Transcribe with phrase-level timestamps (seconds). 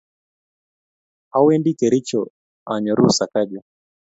[1.37, 2.21] Awendi Kericho
[2.73, 3.59] anyuru sakaja